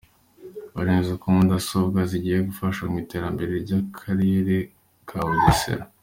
[0.73, 4.57] Baremeza ko mudasobwa bahawe zigiye gufasha mu iterambere ry’Akarere
[5.07, 5.83] kabugesera